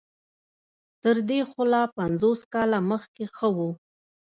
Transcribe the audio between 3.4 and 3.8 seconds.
وو.